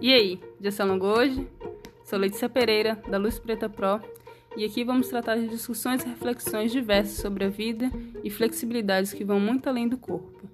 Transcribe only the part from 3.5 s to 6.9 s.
Pro, e aqui vamos tratar de discussões e reflexões